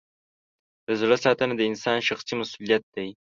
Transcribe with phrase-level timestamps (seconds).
[0.85, 3.07] د زړه ساتنه د انسان شخصي مسؤلیت دی.